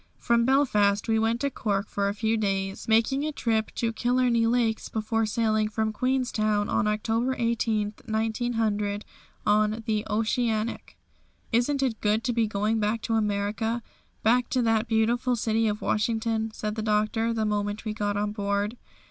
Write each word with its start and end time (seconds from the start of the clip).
From 0.17 0.45
Belfast 0.45 1.07
we 1.07 1.19
went 1.19 1.41
to 1.41 1.51
Cork 1.51 1.87
for 1.87 2.09
a 2.09 2.15
few 2.15 2.35
days, 2.35 2.87
making 2.87 3.23
a 3.23 3.31
trip 3.31 3.69
to 3.75 3.89
the 3.89 3.93
Killarney 3.93 4.47
lakes 4.47 4.89
before 4.89 5.27
sailing 5.27 5.69
from 5.69 5.93
Queenstown 5.93 6.67
on 6.69 6.87
October 6.87 7.35
18, 7.37 7.93
1900, 8.07 9.05
on 9.45 9.83
the 9.85 10.03
"Oceanic." 10.09 10.97
"Isn't 11.51 11.83
it 11.83 12.01
good 12.01 12.23
to 12.23 12.33
be 12.33 12.47
going 12.47 12.79
back 12.79 13.03
to 13.03 13.13
America, 13.13 13.83
back 14.23 14.49
to 14.49 14.63
that 14.63 14.87
beautiful 14.87 15.35
city 15.35 15.67
of 15.67 15.83
Washington," 15.83 16.49
said 16.51 16.73
the 16.73 16.81
Doctor, 16.81 17.31
the 17.31 17.45
moment 17.45 17.85
we 17.85 17.93
got 17.93 18.17
on 18.17 18.31
board. 18.31 18.77